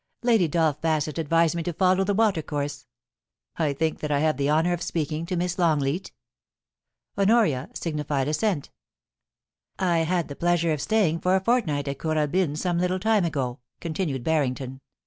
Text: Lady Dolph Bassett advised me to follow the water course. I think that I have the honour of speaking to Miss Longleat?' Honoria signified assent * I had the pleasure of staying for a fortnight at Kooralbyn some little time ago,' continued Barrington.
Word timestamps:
Lady 0.23 0.47
Dolph 0.47 0.81
Bassett 0.81 1.19
advised 1.19 1.53
me 1.53 1.61
to 1.61 1.73
follow 1.73 2.03
the 2.03 2.15
water 2.15 2.41
course. 2.41 2.87
I 3.57 3.71
think 3.73 3.99
that 3.99 4.09
I 4.09 4.17
have 4.17 4.37
the 4.37 4.49
honour 4.49 4.73
of 4.73 4.81
speaking 4.81 5.27
to 5.27 5.35
Miss 5.35 5.59
Longleat?' 5.59 6.11
Honoria 7.19 7.69
signified 7.75 8.27
assent 8.27 8.71
* 9.29 9.79
I 9.79 9.99
had 9.99 10.27
the 10.27 10.35
pleasure 10.35 10.71
of 10.73 10.81
staying 10.81 11.19
for 11.19 11.35
a 11.35 11.39
fortnight 11.39 11.87
at 11.87 11.99
Kooralbyn 11.99 12.57
some 12.57 12.79
little 12.79 12.99
time 12.99 13.25
ago,' 13.25 13.59
continued 13.79 14.23
Barrington. 14.23 14.81